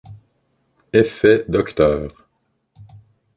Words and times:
Effet 0.93 1.45
Dr. 1.47 2.09